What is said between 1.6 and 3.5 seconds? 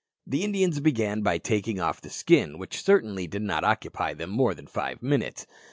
off the skin, which certainly did